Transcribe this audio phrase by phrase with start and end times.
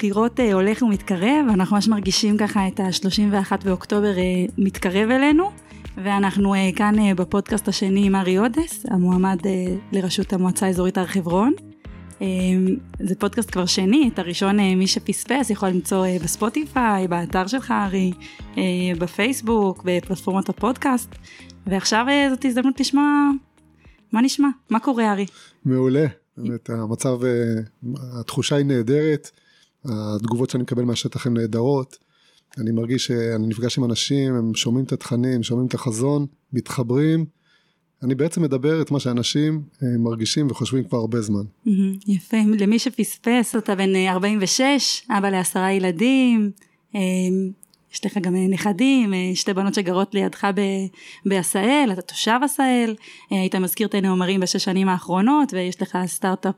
[0.00, 4.22] הבחירות אה, הולך ומתקרב, אנחנו ממש מרגישים ככה את ה-31 באוקטובר אה,
[4.58, 5.50] מתקרב אלינו,
[6.04, 9.38] ואנחנו אה, כאן בפודקאסט השני עם ארי אודס, המועמד
[9.92, 11.52] לראשות המועצה האזורית הר חברון.
[13.00, 18.12] זה פודקאסט כבר שני, את הראשון מי שפספס יכול למצוא בספוטיפיי, באתר שלך ארי,
[18.98, 21.14] בפייסבוק, בפלטפורמות הפודקאסט,
[21.66, 23.04] ועכשיו זאת הזדמנות לשמוע
[24.12, 25.26] מה נשמע, מה קורה ארי?
[25.64, 27.18] מעולה, באמת המצב,
[28.20, 29.30] התחושה היא נהדרת,
[29.84, 31.98] התגובות שאני מקבל מהשטח הן נהדרות,
[32.58, 37.24] אני מרגיש שאני נפגש עם אנשים, הם שומעים את התכנים, שומעים את החזון, מתחברים,
[38.02, 41.42] אני בעצם מדבר את מה שאנשים אה, מרגישים וחושבים כבר הרבה זמן.
[42.06, 46.50] יפה, למי שפספס, אתה בן 46, אבא לעשרה ילדים,
[46.94, 47.00] אה,
[47.92, 50.46] יש לך גם נכדים, שתי בנות שגרות לידך
[51.26, 52.94] בעשהאל, אתה תושב עשהאל,
[53.30, 56.54] היית מזכיר את הנאמרים בשש שנים האחרונות ויש לך סטארט-אפ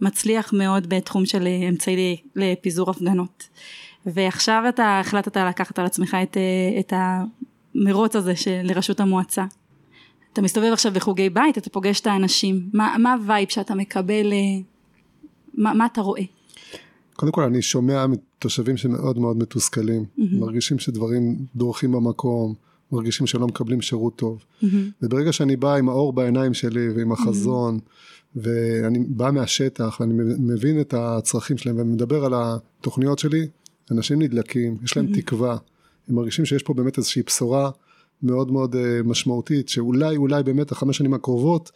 [0.00, 3.48] מצליח מאוד בתחום של אמצעי לפיזור הפגנות.
[4.06, 6.36] ועכשיו אתה החלטת לקחת על עצמך את,
[6.80, 8.32] את המרוץ הזה
[8.64, 9.44] לראשות המועצה.
[10.32, 14.32] אתה מסתובב עכשיו בחוגי בית, אתה פוגש את האנשים, מה, מה ה vibe שאתה מקבל,
[15.54, 16.22] מה, מה אתה רואה?
[17.18, 20.22] קודם כל אני שומע מתושבים שמאוד מאוד מתוסכלים, mm-hmm.
[20.32, 22.54] מרגישים שדברים דורכים במקום,
[22.92, 24.38] מרגישים שלא מקבלים שירות טוב.
[24.38, 24.66] Mm-hmm.
[25.02, 28.38] וברגע שאני בא עם האור בעיניים שלי ועם החזון, mm-hmm.
[28.42, 33.46] ואני בא מהשטח ואני מבין את הצרכים שלהם ומדבר על התוכניות שלי,
[33.90, 35.20] אנשים נדלקים, יש להם mm-hmm.
[35.20, 35.56] תקווה,
[36.08, 37.70] הם מרגישים שיש פה באמת איזושהי בשורה
[38.22, 41.72] מאוד מאוד uh, משמעותית, שאולי אולי באמת החמש שנים הקרובות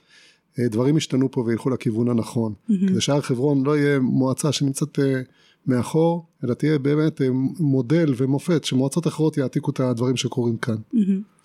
[0.59, 2.53] דברים ישתנו פה וילכו לכיוון הנכון.
[2.53, 2.89] Mm-hmm.
[2.89, 5.03] כדי שהר חברון לא יהיה מועצה שנמצאת uh,
[5.67, 7.25] מאחור, אלא תהיה באמת uh,
[7.61, 10.77] מודל ומופת שמועצות אחרות יעתיקו את הדברים שקורים כאן.
[10.95, 10.99] Mm-hmm.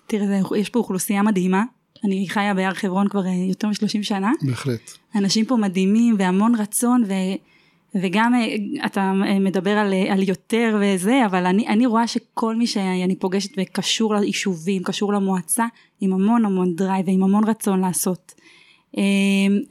[0.07, 1.63] תראה, יש פה אוכלוסייה מדהימה.
[2.03, 4.31] אני חיה בהר חברון כבר יותר מ-30 שנה.
[4.41, 4.91] בהחלט.
[5.15, 7.13] אנשים פה מדהימים והמון רצון ו...
[7.95, 8.33] וגם
[8.85, 14.15] אתה מדבר על, על יותר וזה, אבל אני, אני רואה שכל מי שאני פוגשת וקשור
[14.15, 15.65] ליישובים, קשור למועצה,
[16.01, 18.33] עם המון המון drive ועם המון רצון לעשות.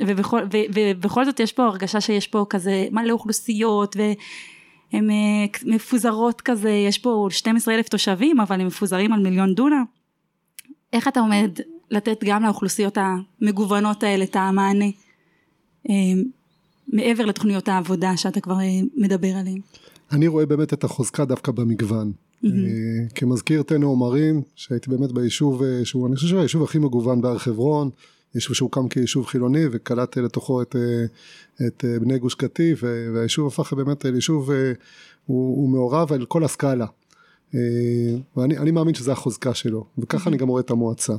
[0.07, 5.09] ובכל, ו, ובכל זאת יש פה הרגשה שיש פה כזה מלא אוכלוסיות והן
[5.65, 9.85] מפוזרות כזה, יש פה 12 אלף תושבים אבל הם מפוזרים על מיליון דונם.
[10.93, 11.51] איך אתה עומד
[11.91, 14.87] לתת גם לאוכלוסיות המגוונות האלה את המענה?
[16.89, 18.57] מעבר לתוכניות העבודה שאתה כבר
[18.97, 19.61] מדבר עליהן?
[20.13, 22.13] אני רואה באמת את החוזקה דווקא במגוון.
[22.45, 22.49] Mm-hmm.
[23.15, 27.91] כמזכיר תנו עומרים, שהייתי באמת ביישוב שהוא, אני חושב שהוא היישוב הכי מגוון בהר חברון,
[28.37, 30.77] יישוב שהוקם כיישוב חילוני וקלט לתוכו את,
[31.67, 36.87] את בני גוש קטיף, והיישוב הפך באמת ליישוב, הוא, הוא מעורב על כל הסקאלה.
[38.37, 40.31] ואני מאמין שזה החוזקה שלו, וככה.
[40.31, 41.15] אני גם רואה את המועצה.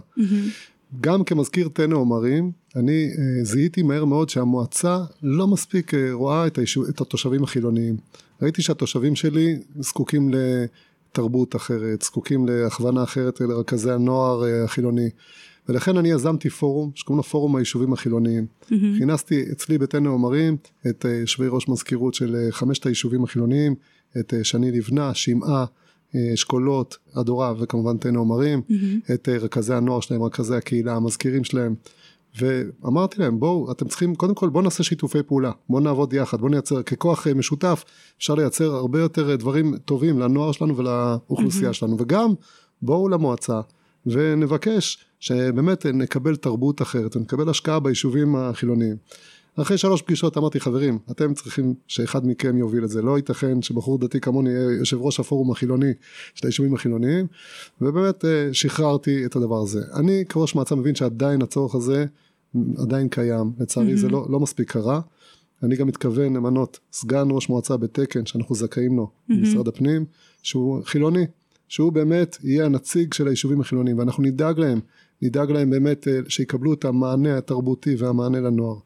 [1.02, 6.58] גם כמזכיר תנא עומרים, אני אה, זיהיתי מהר מאוד שהמועצה לא מספיק אה, רואה את,
[6.58, 7.98] הישוב, את התושבים החילוניים.
[8.42, 15.10] ראיתי שהתושבים שלי זקוקים לתרבות אחרת, זקוקים להכוונה אחרת לרכזי הנוער אה, החילוני.
[15.70, 18.46] ולכן אני יזמתי פורום שקוראים לו פורום היישובים החילוניים.
[18.62, 18.98] Mm-hmm.
[18.98, 20.58] כינסתי אצלי בתנא עומרים
[20.90, 23.76] את יושבי ראש מזכירות של חמשת היישובים החילוניים,
[24.20, 25.66] את שני לבנה, שמעה,
[26.34, 29.14] אשכולות, אדורה וכמובן תן עומרים, mm-hmm.
[29.14, 31.76] את רכזי הנוער שלהם, רכזי הקהילה, המזכירים שלהם.
[32.40, 36.52] ואמרתי להם בואו אתם צריכים קודם כל בואו נעשה שיתופי פעולה בואו נעבוד יחד בואו
[36.52, 37.84] נייצר ככוח משותף
[38.18, 41.74] אפשר לייצר הרבה יותר דברים טובים לנוער שלנו ולאוכלוסייה mm-hmm.
[41.74, 42.34] שלנו וגם
[42.82, 43.62] בואו למועצה
[44.06, 48.96] ונבקש שבאמת נקבל תרבות אחרת ונקבל השקעה ביישובים החילוניים.
[49.62, 53.02] אחרי שלוש פגישות אמרתי חברים אתם צריכים שאחד מכם יוביל את זה.
[53.02, 55.94] לא ייתכן שבחור דתי כמוני יהיה יושב ראש הפורום החילוני
[56.36, 57.28] של היישובים החילוניים.
[57.82, 59.82] ובאמת אה, שחררתי את הדבר הזה.
[59.94, 62.06] אני כראש מועצה מבין שעדיין הצורך הזה
[62.78, 63.52] עדיין קיים.
[63.60, 63.98] לצערי mm-hmm.
[63.98, 65.02] זה לא, לא מספיק קרה.
[65.64, 69.34] אני גם מתכוון למנות סגן ראש מועצה בתקן שאנחנו זכאים לו mm-hmm.
[69.34, 70.06] במשרד הפנים
[70.44, 71.26] שהוא חילוני
[71.68, 74.80] שהוא באמת יהיה הנציג של היישובים החילוניים ואנחנו נדאג להם
[75.22, 78.78] נדאג להם באמת אה, שיקבלו את המענה התרבותי והמענה לנוער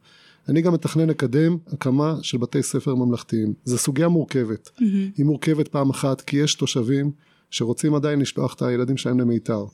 [0.48, 3.54] אני גם מתכנן לקדם הקמה של בתי ספר ממלכתיים.
[3.64, 4.66] זו סוגיה מורכבת.
[4.68, 4.82] Mm-hmm.
[5.16, 7.10] היא מורכבת פעם אחת כי יש תושבים
[7.50, 9.64] שרוצים עדיין לשלוח את הילדים שלהם למיתר.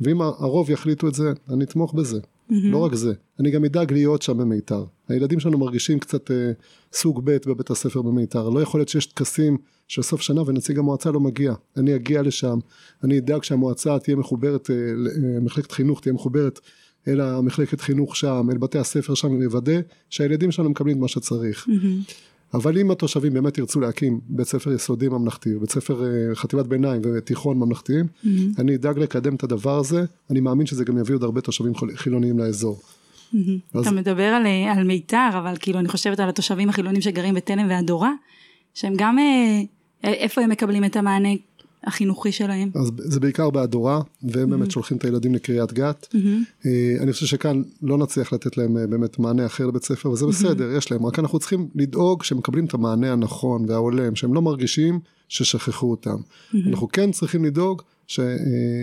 [0.00, 2.18] ואם הרוב יחליטו את זה, אני אתמוך בזה.
[2.18, 2.54] Mm-hmm.
[2.54, 4.84] לא רק זה, אני גם אדאג להיות שם במיתר.
[5.08, 6.52] הילדים שלנו מרגישים קצת אה,
[6.92, 8.48] סוג ב' בבית הספר במיתר.
[8.48, 9.56] לא יכול להיות שיש טקסים
[9.88, 11.54] של סוף שנה ונציג המועצה לא מגיע.
[11.76, 12.58] אני אגיע לשם,
[13.04, 16.60] אני אדאג שהמועצה תהיה מחוברת, אה, אה, מחלקת חינוך תהיה מחוברת
[17.08, 21.66] אל המחלקת חינוך שם, אל בתי הספר שם, ולוודא שהילדים שלנו מקבלים את מה שצריך.
[21.68, 22.12] Mm-hmm.
[22.54, 27.02] אבל אם התושבים באמת ירצו להקים בית ספר יסודי ממלכתי, בית ספר אה, חטיבת ביניים
[27.04, 28.28] ותיכון ממלכתיים, mm-hmm.
[28.58, 32.38] אני אדאג לקדם את הדבר הזה, אני מאמין שזה גם יביא עוד הרבה תושבים חילוניים
[32.38, 32.80] לאזור.
[32.80, 33.38] Mm-hmm.
[33.74, 33.86] אז...
[33.86, 34.46] אתה מדבר על,
[34.76, 38.12] על מיתר, אבל כאילו אני חושבת על התושבים החילונים שגרים בתלם והדורה,
[38.74, 39.62] שהם גם, אה,
[40.04, 41.28] איפה הם מקבלים את המענה
[41.84, 42.70] החינוכי שלהם?
[42.74, 46.14] אז זה בעיקר בהדורה, והם באמת שולחים את הילדים לקריית גת.
[47.00, 50.92] אני חושב שכאן לא נצליח לתת להם באמת מענה אחר לבית ספר, וזה בסדר, יש
[50.92, 55.90] להם, רק אנחנו צריכים לדאוג שהם מקבלים את המענה הנכון וההולם, שהם לא מרגישים ששכחו
[55.90, 56.16] אותם.
[56.66, 58.20] אנחנו כן צריכים לדאוג ש,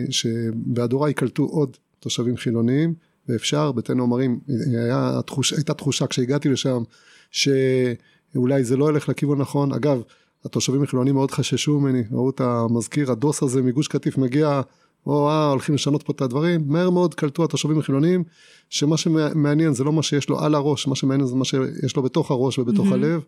[0.10, 2.94] שבהדורה ייקלטו עוד תושבים חילוניים,
[3.30, 6.84] ואפשר, בתינו אומרים, היה תחוש, הייתה תחושה כשהגעתי לשם,
[7.32, 9.74] שאולי זה לא ילך לכיוון נכון.
[9.74, 10.02] אגב,
[10.46, 14.62] התושבים החילונים מאוד חששו ממני, ראו את המזכיר, הדוס הזה מגוש קטיף מגיע,
[15.06, 18.24] או אה, הולכים לשנות פה את הדברים, מהר מאוד קלטו התושבים החילונים,
[18.70, 22.04] שמה שמעניין זה לא מה שיש לו על הראש, מה שמעניין זה מה שיש לו
[22.04, 22.94] בתוך הראש ובתוך mm-hmm.
[22.94, 23.22] הלב,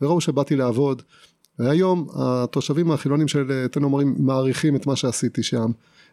[0.00, 1.02] וראו שבאתי לעבוד.
[1.58, 5.70] והיום התושבים החילונים של תן אומרים מעריכים את מה שעשיתי שם.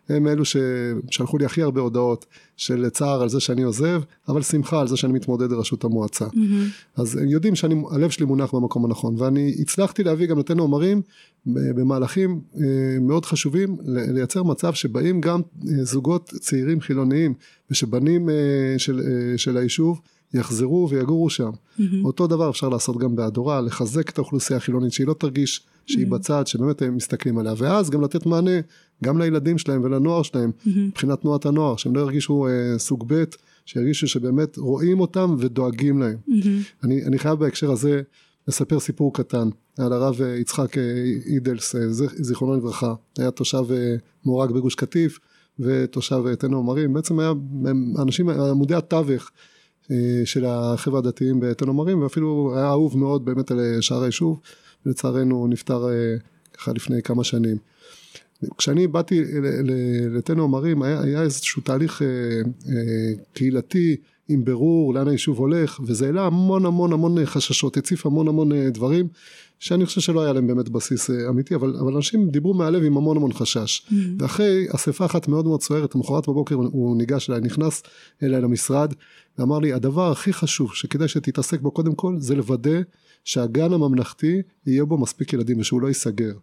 [0.09, 2.25] הם אלו ששלחו לי הכי הרבה הודעות
[2.57, 6.25] של צער על זה שאני עוזב, אבל שמחה על זה שאני מתמודד לראשות המועצה.
[6.25, 7.01] Mm-hmm.
[7.01, 11.01] אז הם יודעים שהלב שלי מונח במקום הנכון, ואני הצלחתי להביא גם לתן אומרים
[11.45, 12.63] במהלכים אה,
[13.01, 17.33] מאוד חשובים לייצר מצב שבאים גם אה, זוגות צעירים חילוניים
[17.71, 18.35] ושבנים אה,
[18.77, 19.01] של,
[19.37, 20.01] של היישוב
[20.33, 21.49] יחזרו ויגורו שם.
[21.49, 21.81] Mm-hmm.
[22.03, 26.09] אותו דבר אפשר לעשות גם בהדורה, לחזק את האוכלוסייה החילונית, שהיא לא תרגיש שהיא mm-hmm.
[26.09, 28.59] בצד, שבאמת הם מסתכלים עליה, ואז גם לתת מענה
[29.03, 30.69] גם לילדים שלהם ולנוער שלהם, mm-hmm.
[30.77, 33.23] מבחינת תנועת הנוער, שהם לא ירגישו אה, סוג ב',
[33.65, 36.17] שירגישו שבאמת רואים אותם ודואגים להם.
[36.29, 36.83] Mm-hmm.
[36.83, 38.01] אני, אני חייב בהקשר הזה
[38.47, 40.83] לספר סיפור קטן על הרב אה, יצחק אה,
[41.25, 41.81] אידלס, אה,
[42.15, 43.63] זיכרונו לברכה, היה תושב
[44.25, 45.19] מורג בגוש קטיף
[45.59, 47.33] ותושב תן עומרים, בעצם היה
[48.01, 49.31] אנשים, עמודי התווך
[50.25, 54.39] של החבר'ה הדתיים בתל עומרים, ואפילו היה אהוב מאוד באמת על שער היישוב,
[54.85, 55.87] ולצערנו נפטר
[56.53, 57.57] ככה לפני כמה שנים.
[58.57, 59.23] כשאני באתי
[60.09, 62.07] לתן עומרים היה, היה איזשהו תהליך אה,
[62.69, 63.97] אה, קהילתי
[64.27, 68.69] עם ברור לאן היישוב הולך וזה העלה המון המון המון חששות, הציף המון המון אה,
[68.69, 69.07] דברים
[69.59, 72.97] שאני חושב שלא היה להם באמת בסיס אה, אמיתי אבל, אבל אנשים דיברו מהלב עם
[72.97, 73.93] המון המון חשש mm-hmm.
[74.19, 77.83] ואחרי אספה אחת מאוד מאוד סוערת למחרת בבוקר הוא ניגש אליי נכנס
[78.23, 78.93] אליי למשרד
[79.37, 82.79] ואמר לי הדבר הכי חשוב שכדאי שתתעסק בו קודם כל זה לוודא
[83.23, 86.33] שהגן הממלכתי יהיה בו מספיק ילדים ושהוא לא ייסגר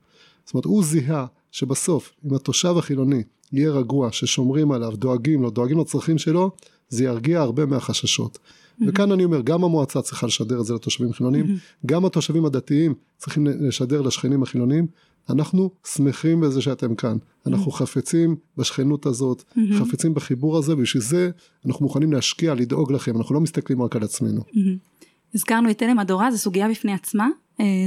[0.45, 3.23] זאת אומרת הוא זיהה שבסוף אם התושב החילוני
[3.53, 6.51] יהיה רגוע ששומרים עליו דואגים לו דואגים לצרכים שלו
[6.89, 8.85] זה ירגיע הרבה מהחששות mm-hmm.
[8.89, 11.87] וכאן אני אומר גם המועצה צריכה לשדר את זה לתושבים חילונים mm-hmm.
[11.87, 14.87] גם התושבים הדתיים צריכים לשדר לשכנים החילונים
[15.31, 17.17] אנחנו שמחים בזה שאתם כאן
[17.47, 17.75] אנחנו mm-hmm.
[17.75, 19.75] חפצים בשכנות הזאת mm-hmm.
[19.79, 21.31] חפצים בחיבור הזה ובשביל זה
[21.67, 24.41] אנחנו מוכנים להשקיע לדאוג לכם אנחנו לא מסתכלים רק על עצמנו.
[24.41, 25.05] Mm-hmm.
[25.35, 27.29] הזכרנו את תלם הדורה זו סוגיה בפני עצמה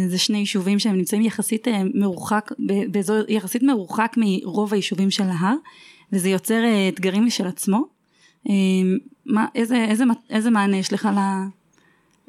[0.08, 2.52] זה שני יישובים שהם נמצאים יחסית אה, מרוחק,
[2.92, 5.56] באזור יחסית מרוחק מרוב היישובים של ההר,
[6.14, 7.86] וזה יוצר אה, אתגרים משל עצמו.
[9.26, 11.10] מה, איזה, איזה, איזה מענה יש לך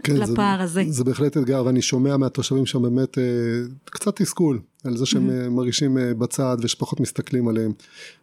[0.03, 0.85] כן, לפער זה, הזה?
[0.89, 3.19] זה בהחלט אתגר, ואני שומע מהתושבים שם באמת
[3.85, 5.49] קצת תסכול על זה שהם mm-hmm.
[5.49, 7.73] מרגישים בצד ושפחות מסתכלים עליהם.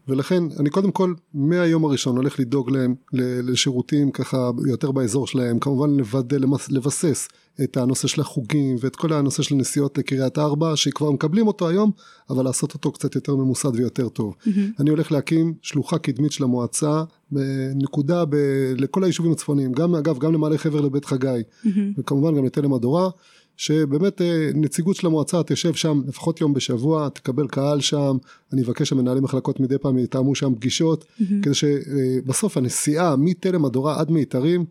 [0.07, 5.89] ולכן אני קודם כל מהיום הראשון הולך לדאוג להם לשירותים ככה יותר באזור שלהם, כמובן
[5.89, 6.37] לוודא,
[6.69, 7.27] לבסס
[7.63, 11.91] את הנושא של החוגים ואת כל הנושא של נסיעות לקריית ארבע שכבר מקבלים אותו היום
[12.29, 14.35] אבל לעשות אותו קצת יותר ממוסד ויותר טוב.
[14.41, 14.49] Mm-hmm.
[14.79, 20.33] אני הולך להקים שלוחה קדמית של המועצה בנקודה ב- לכל היישובים הצפוניים גם אגב גם
[20.33, 21.69] למעלה חבר לבית חגי mm-hmm.
[21.97, 23.09] וכמובן גם לתלם הדורה
[23.57, 28.17] שבאמת אה, נציגות של המועצה תשב שם לפחות יום בשבוע, תקבל קהל שם,
[28.53, 31.23] אני אבקש שמנהלי מחלקות מדי פעם יתאמו שם פגישות, mm-hmm.
[31.41, 34.65] כדי שבסוף הנסיעה מתלם הדורה עד מיתרים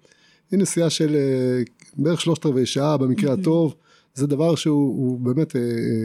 [0.50, 1.62] היא נסיעה של אה,
[1.97, 3.41] בערך שלושת רבעי שעה במקרה mm-hmm.
[3.41, 3.75] הטוב,
[4.19, 5.61] זה דבר שהוא באמת אה,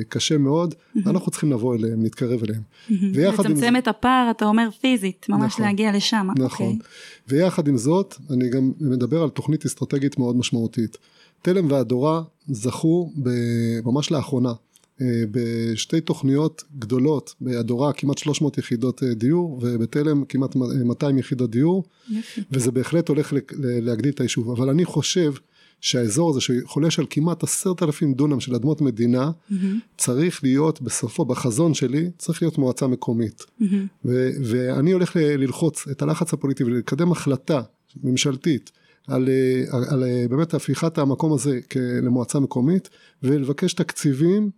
[0.09, 1.09] קשה מאוד, mm-hmm.
[1.09, 2.61] אנחנו צריכים לבוא אליהם, להתקרב אליהם.
[2.61, 2.93] Mm-hmm.
[3.17, 3.75] לצמצם עם...
[3.75, 6.27] את הפער, אתה אומר פיזית, ממש נכון, להגיע לשם.
[6.35, 6.51] נכון, okay.
[6.51, 6.77] אוקיי.
[7.27, 10.97] ויחד עם זאת, אני גם מדבר על תוכנית אסטרטגית מאוד משמעותית.
[11.41, 13.11] תלם והדורה זכו
[13.83, 14.53] ממש לאחרונה
[15.01, 21.83] אה, בשתי תוכניות גדולות, בהדורה כמעט 300 יחידות אה, דיור ובתלם כמעט 200 יחידות דיור,
[22.11, 22.41] יפה.
[22.51, 25.33] וזה בהחלט הולך להגדיל את היישוב, אבל אני חושב
[25.83, 29.55] שהאזור הזה שחולש על כמעט עשרת אלפים דונם של אדמות מדינה, mm-hmm.
[29.97, 33.41] צריך להיות בסופו, בחזון שלי, צריך להיות מועצה מקומית.
[33.41, 33.65] Mm-hmm.
[34.05, 37.61] ו- ואני הולך ללחוץ את הלחץ הפוליטי ולקדם החלטה
[38.03, 38.71] ממשלתית
[39.07, 39.29] על,
[39.71, 41.59] על, על באמת הפיכת המקום הזה
[42.03, 42.89] למועצה מקומית
[43.23, 44.49] ולבקש תקציבים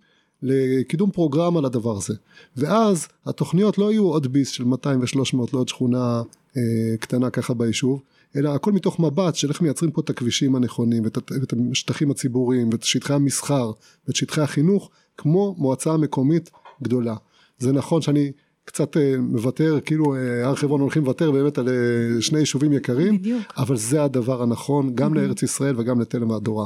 [0.44, 2.14] לקידום פרוגרמה לדבר הזה.
[2.58, 6.22] ואז התוכניות לא יהיו עוד ביס של 200 ו-300 לעוד שכונה
[6.58, 6.62] אה,
[7.00, 8.02] קטנה ככה ביישוב,
[8.36, 12.70] אלא הכל מתוך מבט של איך מייצרים פה את הכבישים הנכונים ואת, ואת השטחים הציבוריים
[12.72, 13.72] ואת שטחי המסחר
[14.08, 16.50] ואת שטחי החינוך כמו מועצה מקומית
[16.82, 17.16] גדולה.
[17.58, 18.32] זה נכון שאני
[18.66, 23.18] קצת אה, מוותר, כאילו אה, הר חברון הולכים לוותר באמת על אה, שני יישובים יקרים,
[23.18, 23.54] בדיוק.
[23.58, 26.66] אבל זה הדבר הנכון גם לארץ ישראל וגם לתלם והדורה.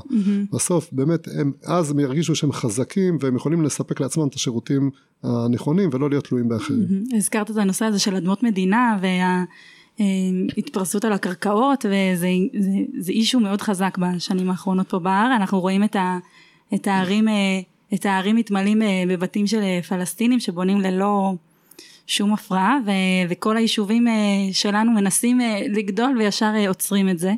[0.53, 4.89] בסוף באמת הם אז הם ירגישו שהם חזקים והם יכולים לספק לעצמם את השירותים
[5.23, 7.03] הנכונים ולא להיות תלויים באחרים.
[7.13, 8.97] הזכרת את הנושא הזה של אדמות מדינה
[9.99, 12.27] וההתפרסות על הקרקעות וזה
[12.59, 16.17] זה, זה אישו מאוד חזק בשנים האחרונות פה בהר, אנחנו רואים את, ה,
[16.73, 17.27] את הערים,
[17.93, 21.33] את הערים מתמלאים בבתים של פלסטינים שבונים ללא
[22.07, 22.91] שום הפרעה ו,
[23.29, 24.07] וכל היישובים
[24.51, 25.39] שלנו מנסים
[25.69, 27.33] לגדול וישר עוצרים את זה.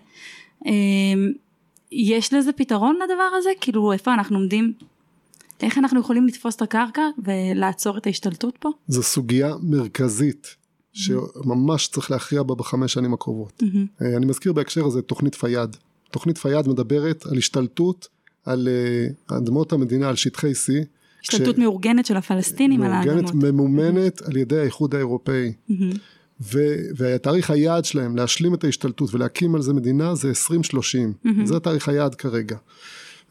[1.91, 3.49] יש לזה פתרון לדבר הזה?
[3.61, 4.73] כאילו איפה אנחנו עומדים?
[5.61, 8.69] איך אנחנו יכולים לתפוס את הקרקע ולעצור את ההשתלטות פה?
[8.87, 10.55] זו סוגיה מרכזית
[10.93, 13.63] שממש צריך להכריע בה בחמש שנים הקרובות.
[13.63, 14.05] Mm-hmm.
[14.17, 15.77] אני מזכיר בהקשר הזה תוכנית פיאד.
[16.11, 18.07] תוכנית פיאד מדברת על השתלטות
[18.45, 18.67] על
[19.27, 20.85] אדמות המדינה, על שטחי C.
[21.21, 21.61] השתלטות כש...
[21.61, 23.23] מאורגנת של הפלסטינים על האדמות.
[23.23, 24.27] מאורגנת, ממומנת mm-hmm.
[24.27, 25.53] על ידי האיחוד האירופאי.
[26.41, 31.13] ו- והתאריך היעד שלהם להשלים את ההשתלטות ולהקים על זה מדינה זה 2030.
[31.13, 31.29] Mm-hmm.
[31.45, 32.57] זה התאריך היעד כרגע.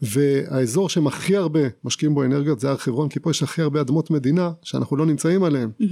[0.01, 3.81] והאזור שהם הכי הרבה משקיעים בו אנרגיות זה הר חברון, כי פה יש הכי הרבה
[3.81, 5.69] אדמות מדינה שאנחנו לא נמצאים עליהן.
[5.81, 5.85] Mm-hmm.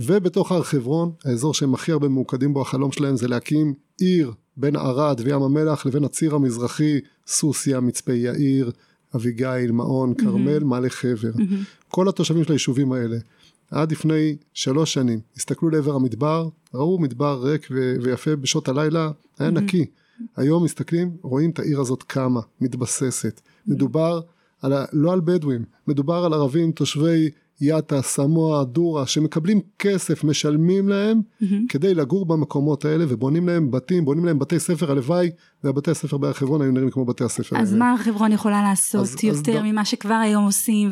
[0.00, 4.76] ובתוך הר חברון, האזור שהם הכי הרבה ממוקדים בו, החלום שלהם זה להקים עיר בין
[4.76, 8.70] ערד וים המלח לבין הציר המזרחי, סוסיא, מצפה יאיר,
[9.14, 10.64] אביגיל, מעון, כרמל, mm-hmm.
[10.64, 11.32] מעלה חבר.
[11.36, 11.88] Mm-hmm.
[11.88, 13.16] כל התושבים של היישובים האלה,
[13.70, 19.48] עד לפני שלוש שנים, הסתכלו לעבר המדבר, ראו מדבר ריק ו- ויפה בשעות הלילה, היה
[19.48, 19.52] mm-hmm.
[19.52, 19.86] נקי.
[20.36, 23.40] היום מסתכלים, רואים את העיר הזאת קמה, מתבססת.
[23.66, 24.20] מדובר
[24.62, 27.30] על, לא על בדואים, מדובר על ערבים תושבי
[27.60, 31.54] יאטה, סמואה, דורה, שמקבלים כסף, משלמים להם mm-hmm.
[31.68, 35.30] כדי לגור במקומות האלה ובונים להם בתים, בונים להם בתי ספר, הלוואי
[35.64, 37.78] והבתי הספר בהר חברון היו נראים כמו בתי הספר אז האלה.
[37.78, 39.84] מה הר חברון יכולה לעשות אז, יותר אז ממה ד...
[39.84, 40.90] שכבר היום עושים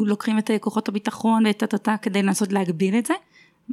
[0.00, 3.14] ולוקחים את כוחות הביטחון ואת הטאטה כדי לנסות להגביל את זה?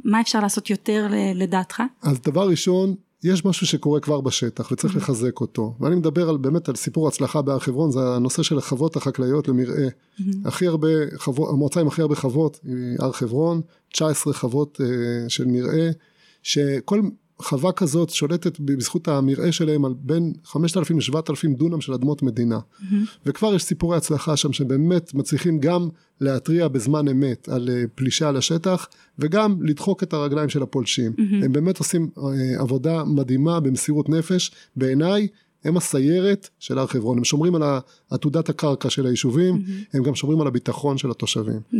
[0.04, 1.82] מה אפשר לעשות יותר לדעתך?
[2.02, 4.98] אז דבר ראשון, יש משהו שקורה כבר בשטח וצריך mm-hmm.
[4.98, 8.96] לחזק אותו ואני מדבר על באמת על סיפור הצלחה בהר חברון זה הנושא של החוות
[8.96, 10.22] החקלאיות למרעה mm-hmm.
[10.44, 13.60] הכי הרבה חוות המועצה עם הכי הרבה חוות היא הר חברון
[13.92, 15.90] 19 חוות uh, של מרעה
[16.42, 17.00] שכל
[17.40, 22.58] חווה כזאת שולטת בזכות המרעה שלהם על בין 5,000 ל-7,000 דונם של אדמות מדינה.
[22.58, 22.94] Mm-hmm.
[23.26, 25.88] וכבר יש סיפורי הצלחה שם שבאמת מצליחים גם
[26.20, 31.12] להתריע בזמן אמת על אה, פלישה לשטח וגם לדחוק את הרגליים של הפולשים.
[31.16, 31.44] Mm-hmm.
[31.44, 34.50] הם באמת עושים אה, עבודה מדהימה במסירות נפש.
[34.76, 35.28] בעיניי
[35.64, 37.62] הם הסיירת של הר חברון, הם שומרים על
[38.10, 39.96] עתודת הקרקע של היישובים, mm-hmm.
[39.96, 41.60] הם גם שומרים על הביטחון של התושבים.
[41.72, 41.76] Mm-hmm.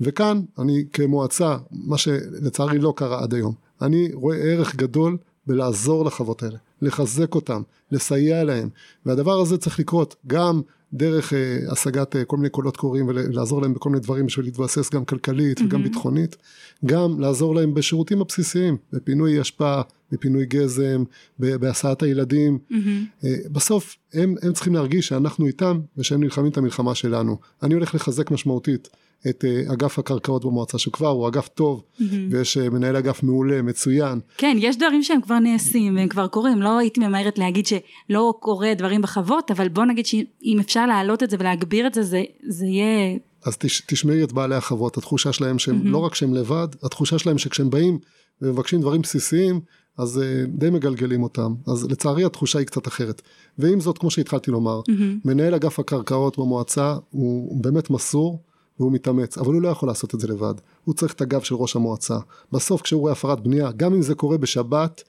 [0.00, 3.54] וכאן אני כמועצה, מה שלצערי לא קרה עד היום,
[3.84, 7.62] אני רואה ערך גדול בלעזור לחוות האלה, לחזק אותם,
[7.92, 8.68] לסייע להם,
[9.06, 10.62] והדבר הזה צריך לקרות גם
[10.92, 14.90] דרך uh, השגת uh, כל מיני קולות קוראים ולעזור להם בכל מיני דברים בשביל להתבסס
[14.90, 15.64] גם כלכלית mm-hmm.
[15.64, 16.36] וגם ביטחונית,
[16.84, 19.80] גם לעזור להם בשירותים הבסיסיים, בפינוי אשפה,
[20.12, 21.04] בפינוי גזם,
[21.38, 22.74] בהסעת הילדים, mm-hmm.
[23.22, 27.94] uh, בסוף הם, הם צריכים להרגיש שאנחנו איתם ושהם נלחמים את המלחמה שלנו, אני הולך
[27.94, 28.88] לחזק משמעותית
[29.28, 32.02] את אה, אגף הקרקעות במועצה שכבר הוא אגף טוב mm-hmm.
[32.30, 34.20] ויש אה, מנהל אגף מעולה מצוין.
[34.38, 38.74] כן יש דברים שהם כבר נעשים והם כבר קורים לא הייתי ממהרת להגיד שלא קורה
[38.74, 42.66] דברים בחוות אבל בוא נגיד שאם אפשר להעלות את זה ולהגביר את זה זה, זה
[42.66, 43.18] יהיה.
[43.44, 45.88] אז תש, תשמעי את בעלי החוות התחושה שלהם שהם mm-hmm.
[45.88, 47.98] לא רק שהם לבד התחושה שלהם שכשהם באים
[48.42, 49.60] ומבקשים דברים בסיסיים
[49.98, 53.22] אז uh, די מגלגלים אותם אז לצערי התחושה היא קצת אחרת
[53.58, 55.20] ועם זאת כמו שהתחלתי לומר mm-hmm.
[55.24, 58.42] מנהל אגף הקרקעות במועצה הוא באמת מסור
[58.80, 60.54] והוא מתאמץ, אבל הוא לא יכול לעשות את זה לבד,
[60.84, 62.18] הוא צריך את הגב של ראש המועצה.
[62.52, 65.02] בסוף כשהוא רואה הפרת בנייה, גם אם זה קורה בשבת,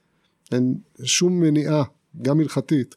[0.52, 1.84] אין שום מניעה,
[2.22, 2.96] גם הלכתית,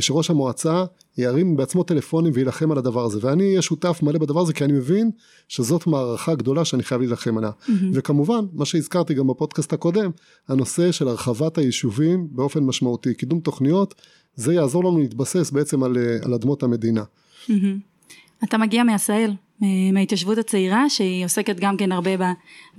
[0.00, 0.84] שראש המועצה
[1.18, 3.18] ירים בעצמו טלפונים ויילחם על הדבר הזה.
[3.22, 5.10] ואני אהיה שותף מלא בדבר הזה כי אני מבין
[5.48, 7.50] שזאת מערכה גדולה שאני חייב להילחם עליה.
[7.50, 7.70] Mm-hmm.
[7.92, 10.10] וכמובן, מה שהזכרתי גם בפודקאסט הקודם,
[10.48, 13.94] הנושא של הרחבת היישובים באופן משמעותי, קידום תוכניות,
[14.34, 17.02] זה יעזור לנו להתבסס בעצם על, על אדמות המדינה.
[17.02, 18.44] Mm-hmm.
[18.44, 22.22] אתה מגיע מעשהאל, מההתיישבות הצעירה שהיא עוסקת גם כן הרבה ב,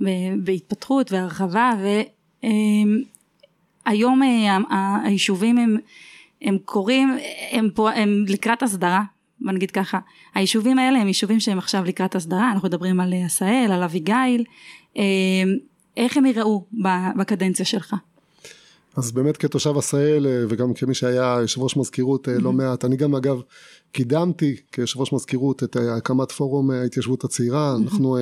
[0.00, 0.08] ב,
[0.44, 1.72] בהתפתחות והרחבה
[3.86, 5.76] והיום אה, היישובים הם,
[6.42, 7.16] הם קורים
[7.50, 9.02] הם, פה, הם לקראת הסדרה
[9.40, 9.98] בוא נגיד ככה.
[10.34, 14.44] היישובים האלה הם יישובים שהם עכשיו לקראת הסדרה אנחנו מדברים על עשהאל על אביגיל.
[15.96, 16.64] איך הם יראו
[17.16, 17.94] בקדנציה שלך
[18.96, 22.42] אז באמת כתושב עשהאל אה, וגם כמי שהיה יושב ראש מזכירות mm-hmm.
[22.42, 23.40] לא מעט, אני גם אגב
[23.92, 27.82] קידמתי כיושב ראש מזכירות את הקמת פורום ההתיישבות הצעירה, mm-hmm.
[27.82, 28.16] אנחנו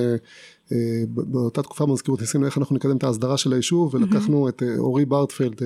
[1.07, 4.49] באותה תקופה במזכירות ניסינו איך אנחנו נקדם את ההסדרה של היישוב ולקחנו.
[4.49, 5.61] את אורי ברטפלד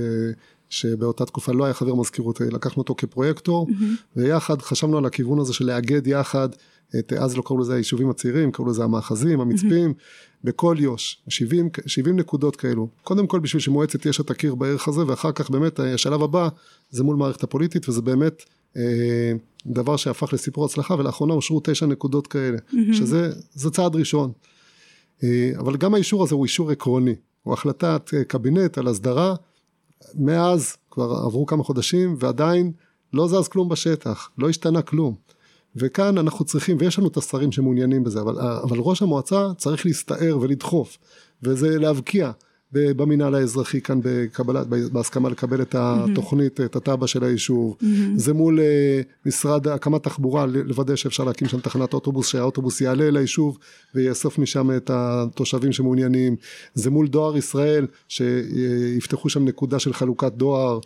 [0.70, 3.68] שבאותה תקופה לא היה חבר מזכירות, לקחנו אותו כפרויקטור.
[4.16, 6.50] ויחד חשבנו על הכיוון הזה של לאגד יחד
[7.00, 9.94] את, אז לא קראו לזה היישובים הצעירים, קראו לזה המאחזים, המצפים,
[10.44, 12.88] בכל יו"ש, 70, 70 נקודות כאלו.
[13.04, 16.50] קודם כל בשביל שמועצת יש"ע תכיר בערך הזה, ואחר כך באמת השלב הבא
[16.90, 18.44] זה מול מערכת הפוליטית, וזה באמת
[18.78, 19.32] אה,
[19.66, 22.58] דבר שהפך לסיפור הצלחה, ולאחרונה אושרו תשע נקודות כאלה.
[22.94, 24.32] שזה צעד ראשון.
[25.24, 29.36] אה, אבל גם האישור הזה הוא אישור עקרוני, הוא החלטת אה, קבינט על הסדרה,
[30.16, 32.72] מאז כבר עברו כמה חודשים ועדיין
[33.14, 35.16] לא זז כלום בשטח, לא השתנה כלום.
[35.76, 40.38] וכאן אנחנו צריכים, ויש לנו את השרים שמעוניינים בזה, אבל, אבל ראש המועצה צריך להסתער
[40.42, 40.98] ולדחוף,
[41.44, 42.32] וזה להבקיע.
[42.72, 47.78] במינהל האזרחי כאן בקבלת, בהסכמה לקבל את התוכנית, את התב"ע של היישוב,
[48.16, 53.58] זה מול אה, משרד הקמת תחבורה, לוודא שאפשר להקים שם תחנת אוטובוס, שהאוטובוס יעלה ליישוב
[53.96, 56.36] ויאסוף משם את התושבים שמעוניינים,
[56.74, 60.80] זה מול דואר ישראל, שיפתחו שם נקודה של חלוקת דואר,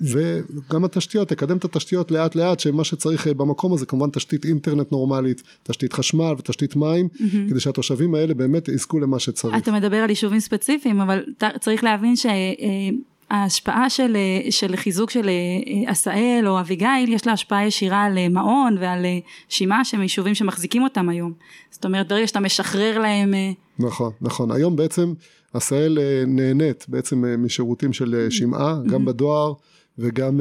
[0.00, 4.92] וגם התשתיות, תקדם את התשתיות לאט לאט, שמה שצריך אה, במקום הזה כמובן תשתית אינטרנט
[4.92, 7.08] נורמלית, תשתית חשמל ותשתית מים,
[7.48, 9.56] כדי שהתושבים האלה באמת יזכו למה שצריך.
[9.56, 11.24] אתה מדבר על יישובים ספציפיים, אבל
[11.60, 14.16] צריך להבין שההשפעה של,
[14.50, 19.04] של חיזוק של אה, עשאל או אביגיל יש לה השפעה ישירה על אה, מעון ועל
[19.04, 19.18] אה,
[19.48, 21.32] שימה שהם יישובים שמחזיקים אותם היום.
[21.70, 23.34] זאת אומרת ברגע שאתה משחרר להם...
[23.78, 24.50] נכון, נכון.
[24.50, 25.12] היום בעצם
[25.54, 29.06] עשאל נהנית בעצם משירותים של שמעה, גם mm-hmm.
[29.06, 29.52] בדואר.
[29.98, 30.40] וגם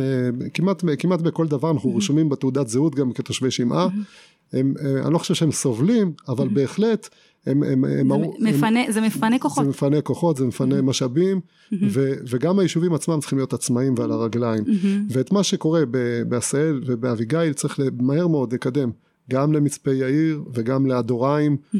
[0.53, 1.97] כמעט, כמעט בכל דבר אנחנו mm-hmm.
[1.97, 3.87] רשומים בתעודת זהות גם כתושבי שמעה.
[3.87, 4.57] Mm-hmm.
[4.57, 4.73] הם,
[5.05, 6.47] אני לא חושב שהם סובלים, אבל.
[6.47, 7.09] בהחלט
[7.45, 9.63] הם, הם, הם, זה, הם, מפנה, הם, זה מפנה כוחות.
[9.63, 10.81] זה מפנה כוחות, זה מפנה mm-hmm.
[10.81, 11.75] משאבים, mm-hmm.
[11.89, 14.63] ו, וגם היישובים עצמם צריכים להיות עצמאים ועל הרגליים.
[14.63, 15.09] Mm-hmm.
[15.09, 15.81] ואת מה שקורה
[16.27, 18.91] בעשהאל ובאביגיל צריך מהר מאוד לקדם.
[19.29, 21.77] גם למצפה יאיר וגם לאדוריים, mm-hmm.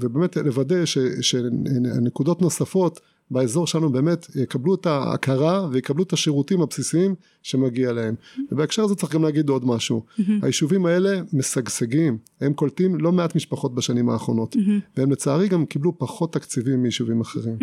[0.00, 0.84] ובאמת לוודא
[1.20, 8.14] שנקודות נוספות באזור שלנו באמת יקבלו את ההכרה ויקבלו את השירותים הבסיסיים שמגיע להם.
[8.52, 10.02] ובהקשר הזה צריך גם להגיד עוד משהו.
[10.42, 14.56] היישובים האלה משגשגים, הם קולטים לא מעט משפחות בשנים האחרונות,
[14.96, 17.56] והם לצערי גם קיבלו פחות תקציבים מיישובים אחרים.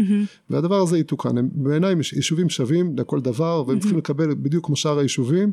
[0.50, 5.00] והדבר הזה יתוקן, הם בעיניי יישובים שווים לכל דבר, והם צריכים לקבל בדיוק כמו שאר
[5.00, 5.52] היישובים.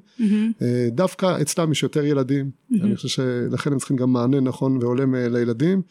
[0.63, 2.51] אה, דווקא אצלם יש יותר ילדים,
[2.83, 5.83] אני חושב שלכן הם צריכים גם מענה נכון והולם אה, לילדים.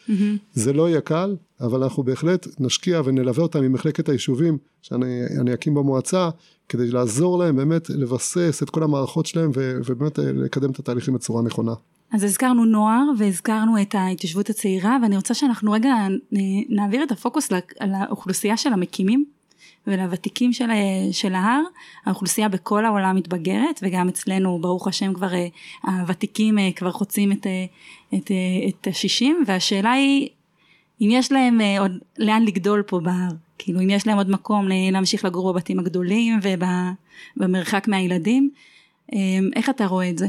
[0.53, 5.73] זה לא יהיה קל, אבל אנחנו בהחלט נשקיע ונלווה אותם עם מחלקת היישובים שאני אקים
[5.73, 6.29] במועצה,
[6.69, 11.41] כדי לעזור להם באמת לבסס את כל המערכות שלהם ובאמת אה, לקדם את התהליכים בצורה
[11.41, 11.73] נכונה.
[12.11, 15.93] אז הזכרנו נוער והזכרנו את ההתיישבות הצעירה ואני רוצה שאנחנו רגע
[16.69, 19.25] נעביר את הפוקוס על האוכלוסייה של המקימים
[19.87, 20.65] ולוותיקים של,
[21.11, 21.61] של ההר,
[22.05, 25.47] האוכלוסייה בכל העולם מתבגרת וגם אצלנו ברוך השם כבר אה,
[25.83, 27.47] הוותיקים אה, כבר חוצים את,
[28.13, 28.31] את,
[28.69, 30.29] את השישים והשאלה היא
[31.01, 35.25] אם יש להם עוד לאן לגדול פה בהר, כאילו אם יש להם עוד מקום להמשיך
[35.25, 36.39] לגור בבתים הגדולים
[37.37, 38.49] ובמרחק מהילדים,
[39.55, 40.27] איך אתה רואה את זה?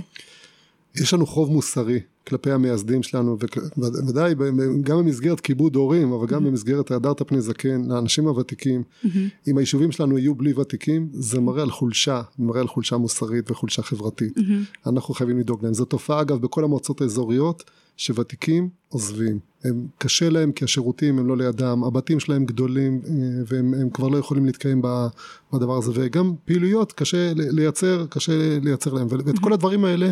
[0.94, 3.36] יש לנו חוב מוסרי כלפי המייסדים שלנו,
[3.76, 4.34] וודאי
[4.82, 6.48] גם במסגרת כיבוד הורים, אבל גם mm-hmm.
[6.48, 9.08] במסגרת הידרת פני זקן, לאנשים הוותיקים, mm-hmm.
[9.48, 13.82] אם היישובים שלנו יהיו בלי ותיקים, זה מראה על חולשה, מראה על חולשה מוסרית וחולשה
[13.82, 14.38] חברתית.
[14.38, 14.88] Mm-hmm.
[14.88, 15.74] אנחנו חייבים לדאוג להם.
[15.74, 19.38] זו תופעה אגב בכל המועצות האזוריות, שוותיקים עוזבים.
[19.64, 23.12] הם קשה להם כי השירותים הם לא לידם, הבתים שלהם גדולים אה,
[23.46, 24.82] והם כבר לא יכולים להתקיים
[25.52, 25.92] בדבר הזה.
[25.94, 29.06] וגם פעילויות קשה לייצר, קשה לייצר להם.
[29.10, 30.10] ואת כל הדברים האלה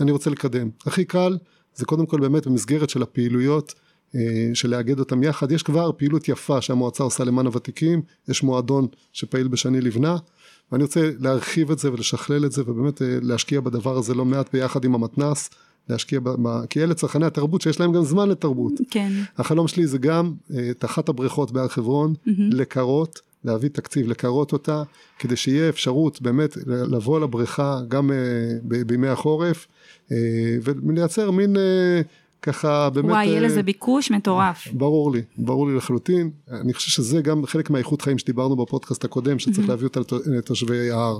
[0.00, 0.70] אני רוצה לקדם.
[0.86, 1.38] הכי קל
[1.74, 3.74] זה קודם כל באמת במסגרת של הפעילויות
[4.14, 8.86] אה, של לאגד אותם יחד, יש כבר פעילות יפה שהמועצה עושה למען הוותיקים, יש מועדון
[9.12, 10.16] שפעיל בשני לבנה
[10.72, 14.52] ואני רוצה להרחיב את זה ולשכלל את זה ובאמת אה, להשקיע בדבר הזה לא מעט
[14.52, 15.50] ביחד עם המתנ"ס
[15.90, 18.72] להשקיע, ב, כי אלה צרכני התרבות שיש להם גם זמן לתרבות.
[18.90, 19.12] כן.
[19.38, 22.30] החלום שלי זה גם אה, את אחת הבריכות בהר חברון, mm-hmm.
[22.50, 24.82] לקרות, להביא תקציב, לקרות אותה,
[25.18, 28.14] כדי שיהיה אפשרות באמת לבוא לבריכה גם uh,
[28.86, 29.66] בימי החורף,
[30.08, 30.12] uh,
[30.62, 31.56] ולייצר מין...
[32.42, 33.10] ככה באמת...
[33.10, 34.68] וואי, יהיה לזה ביקוש מטורף.
[34.72, 36.30] ברור לי, ברור לי לחלוטין.
[36.50, 41.18] אני חושב שזה גם חלק מהאיכות חיים שדיברנו בפודקאסט הקודם, שצריך להביא אותה לתושבי ההר.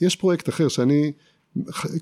[0.00, 1.12] יש פרויקט אחר שאני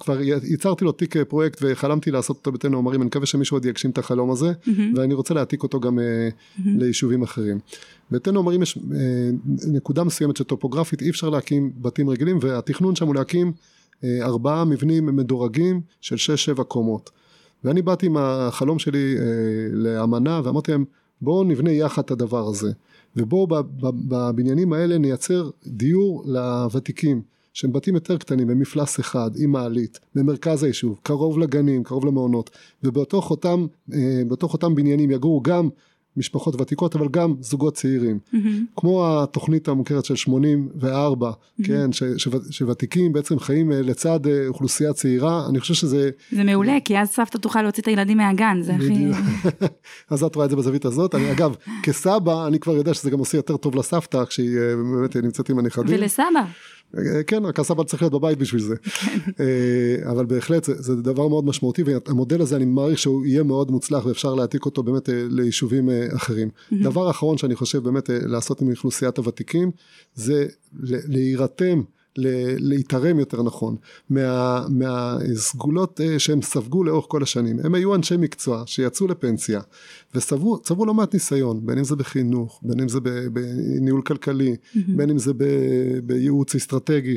[0.00, 3.64] כבר ייצרתי לו תיק אה, פרויקט וחלמתי לעשות אותו בתן העומרים, אני מקווה שמישהו עוד
[3.64, 4.80] יגשים את החלום הזה, mm-hmm.
[4.96, 6.62] ואני רוצה להעתיק אותו גם mm-hmm.
[6.64, 7.58] ליישובים אחרים.
[8.10, 9.30] בתן העומרים יש אה,
[9.66, 13.52] נקודה מסוימת שטופוגרפית אי אפשר להקים בתים רגילים, והתכנון שם הוא להקים
[14.04, 17.10] ארבעה מבנים מדורגים של שש שבע קומות.
[17.64, 19.14] ואני באתי עם החלום שלי
[19.72, 20.84] לאמנה ואמרתי להם
[21.20, 22.72] בואו נבנה יחד את הדבר הזה,
[23.16, 23.46] ובואו
[23.80, 27.22] בבניינים האלה נייצר דיור לוותיקים.
[27.52, 32.50] שהם בתים יותר קטנים, במפלס אחד, עם מעלית, במרכז היישוב, קרוב לגנים, קרוב למעונות,
[32.82, 35.68] ובתוך אותם, אה, אותם בניינים יגורו גם
[36.18, 38.18] משפחות ותיקות, אבל גם זוגות צעירים.
[38.18, 38.36] Mm-hmm.
[38.76, 41.66] כמו התוכנית המוכרת של 84, mm-hmm.
[41.66, 46.10] כן, ש, ש, שוותיקים בעצם חיים אה, לצד אה, אוכלוסייה צעירה, אני חושב שזה...
[46.32, 49.06] זה מעולה, כי אז סבתא תוכל להוציא את הילדים מהגן, זה הכי...
[50.10, 51.14] אז את רואה את זה בזווית הזאת.
[51.14, 54.58] אני, אגב, כסבא, אני כבר יודע שזה גם עושה יותר טוב לסבתא, כשהיא
[54.92, 55.98] באמת נמצאת עם הנכדים.
[55.98, 56.44] ולסבא.
[57.26, 58.76] כן, רק הסבא צריך להיות בבית בשביל זה.
[58.76, 59.18] כן.
[59.40, 63.70] אה, אבל בהחלט זה, זה דבר מאוד משמעותי, והמודל הזה אני מעריך שהוא יהיה מאוד
[63.70, 66.48] מוצלח ואפשר להעתיק אותו באמת אה, ליישובים אה, אחרים.
[66.82, 69.70] דבר אחרון שאני חושב באמת לעשות עם אוכלוסיית הוותיקים,
[70.14, 70.46] זה
[70.82, 71.82] להירתם
[72.58, 73.76] להתערם יותר נכון
[74.10, 77.58] מה, מהסגולות אה, שהם ספגו לאורך כל השנים.
[77.64, 79.60] הם היו אנשי מקצוע שיצאו לפנסיה
[80.14, 82.98] וצברו לא מעט ניסיון, בין אם זה בחינוך, בין אם זה
[83.32, 84.56] בניהול כלכלי.
[84.96, 85.32] בין אם זה
[86.02, 87.16] בייעוץ אסטרטגי.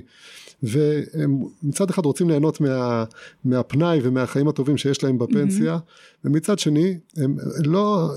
[0.63, 3.03] והם מצד אחד רוצים ליהנות מה,
[3.45, 6.25] מהפנאי ומהחיים הטובים שיש להם בפנסיה, mm-hmm.
[6.25, 8.09] ומצד שני, הם לא,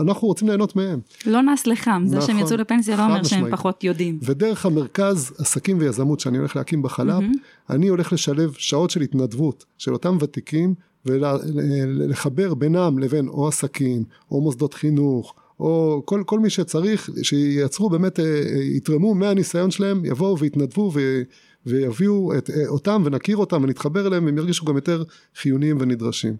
[0.00, 1.00] אנחנו רוצים ליהנות מהם.
[1.26, 3.54] לא נס לחם, זה נכון, שהם יצאו לפנסיה לא אומר שהם משמעית.
[3.54, 4.18] פחות יודעים.
[4.22, 7.70] ודרך המרכז עסקים ויזמות שאני הולך להקים בחל"פ, mm-hmm.
[7.70, 10.74] אני הולך לשלב שעות של התנדבות של אותם ותיקים,
[11.06, 18.20] ולחבר בינם לבין או עסקים, או מוסדות חינוך, או כל, כל מי שצריך, שייצרו באמת,
[18.20, 18.24] אה,
[18.62, 21.22] יתרמו מהניסיון שלהם, יבואו ויתנדבו ו...
[21.66, 25.04] ויביאו את, אה, אותם ונכיר אותם ונתחבר אליהם, הם ירגישו גם יותר
[25.36, 26.36] חיוניים ונדרשים.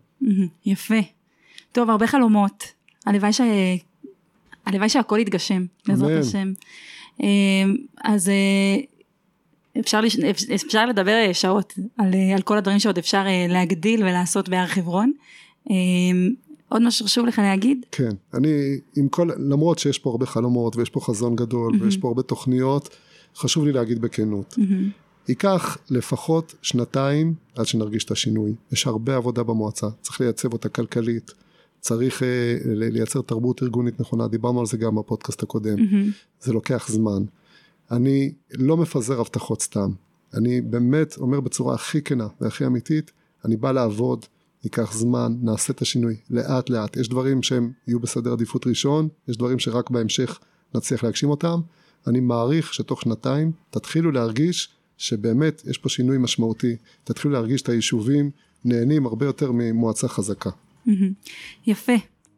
[0.66, 1.00] יפה.
[1.72, 2.64] טוב, הרבה חלומות.
[3.06, 3.40] הלוואי ש...
[4.66, 6.52] הלוואי שהכל יתגשם, בעזרת השם.
[8.04, 8.30] אז
[9.80, 10.16] אפשר, לש...
[10.54, 15.12] אפשר לדבר שעות על, על כל הדברים שעוד אפשר להגדיל ולעשות בהר חברון.
[16.68, 17.86] עוד משהו חשוב לך להגיד?
[17.92, 21.82] כן, אני עם כל, למרות שיש פה הרבה חלומות ויש פה חזון גדול mm-hmm.
[21.82, 22.96] ויש פה הרבה תוכניות,
[23.36, 24.54] חשוב לי להגיד בכנות.
[24.58, 25.05] Mm-hmm.
[25.28, 28.54] ייקח לפחות שנתיים עד שנרגיש את השינוי.
[28.72, 31.30] יש הרבה עבודה במועצה, צריך לייצב אותה כלכלית,
[31.80, 32.24] צריך uh,
[32.66, 36.12] לייצר תרבות ארגונית נכונה, דיברנו על זה גם בפודקאסט הקודם, mm-hmm.
[36.40, 37.22] זה לוקח זמן.
[37.90, 39.90] אני לא מפזר הבטחות סתם,
[40.34, 43.10] אני באמת אומר בצורה הכי כנה והכי אמיתית,
[43.44, 44.24] אני בא לעבוד,
[44.64, 46.96] ייקח זמן, נעשה את השינוי לאט לאט.
[46.96, 50.38] יש דברים שהם יהיו בסדר עדיפות ראשון, יש דברים שרק בהמשך
[50.74, 51.60] נצליח להגשים אותם.
[52.06, 56.76] אני מעריך שתוך שנתיים תתחילו להרגיש שבאמת יש פה שינוי משמעותי.
[57.04, 58.30] תתחילו להרגיש את היישובים
[58.64, 60.50] נהנים הרבה יותר ממועצה חזקה.
[61.66, 61.92] יפה.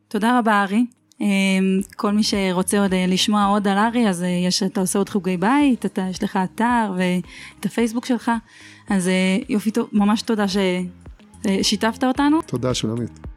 [0.09, 0.85] תודה רבה ארי.
[1.21, 4.99] אמ, כל מי שרוצה עוד אה, לשמוע עוד על ארי, אז אה, יש, אתה עושה
[4.99, 8.31] עוד חוגי בית, אתה, יש לך אתר ואת הפייסבוק שלך,
[8.89, 10.57] אז אה, יופי, ממש תודה ש...
[11.63, 12.39] שיתפת אותנו.
[12.47, 13.28] תודה שולמית.